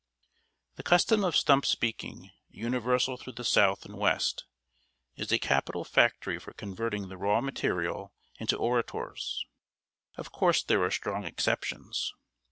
The 0.77 0.81
custom 0.81 1.23
of 1.23 1.35
stump 1.35 1.63
speaking, 1.63 2.31
universal 2.49 3.17
through 3.17 3.33
the 3.33 3.43
South 3.43 3.85
and 3.85 3.95
West, 3.99 4.45
is 5.15 5.31
a 5.31 5.37
capital 5.37 5.83
factory 5.83 6.39
for 6.39 6.53
converting 6.53 7.07
the 7.07 7.17
raw 7.17 7.39
material 7.39 8.11
into 8.39 8.57
orators. 8.57 9.45
Of 10.17 10.31
course 10.31 10.63
there 10.63 10.83
are 10.83 10.89
strong 10.89 11.23
exceptions. 11.25 12.15